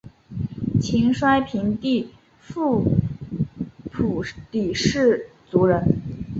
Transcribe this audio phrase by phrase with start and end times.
[0.81, 2.09] 秦哀平帝
[2.43, 2.83] 苻
[3.91, 4.33] 丕
[4.81, 5.83] 氐族人。